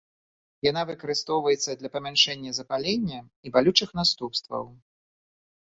Яна 0.67 0.81
выкарыстоўваецца 0.89 1.69
для 1.83 1.91
памяншэння 1.99 2.51
запалення 2.61 3.19
і 3.47 3.55
балючых 3.59 3.89
наступстваў. 4.03 4.65